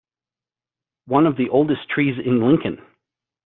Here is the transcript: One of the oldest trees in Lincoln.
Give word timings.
One 1.05 1.27
of 1.27 1.37
the 1.37 1.49
oldest 1.49 1.87
trees 1.91 2.17
in 2.17 2.41
Lincoln. 2.41 2.79